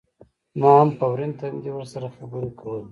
[0.59, 2.79] ما هم په ورين تندي ورسره خبرې کولې.